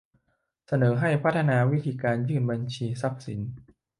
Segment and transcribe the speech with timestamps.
[0.67, 3.39] เสนอให้พัฒนาวิธีการยื่นบัญชีทรัพย์สิน